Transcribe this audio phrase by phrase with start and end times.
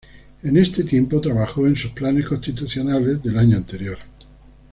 [0.41, 3.99] En este tiempo trabajó en sus planes constitucionales del año anterior.